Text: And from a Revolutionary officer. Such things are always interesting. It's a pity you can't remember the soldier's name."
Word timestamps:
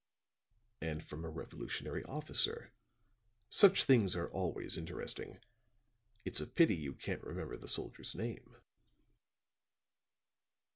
And 0.81 1.03
from 1.03 1.23
a 1.23 1.29
Revolutionary 1.29 2.03
officer. 2.05 2.71
Such 3.51 3.83
things 3.83 4.15
are 4.15 4.31
always 4.31 4.75
interesting. 4.75 5.37
It's 6.25 6.41
a 6.41 6.47
pity 6.47 6.73
you 6.75 6.95
can't 6.95 7.23
remember 7.23 7.55
the 7.55 7.67
soldier's 7.67 8.15
name." 8.15 8.55